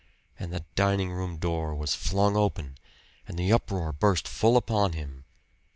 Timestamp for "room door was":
1.11-1.93